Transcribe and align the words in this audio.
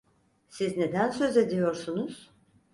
Siz 0.49 0.77
neden 0.77 1.09
söz 1.09 1.37
ediyorsunuz? 1.37 2.29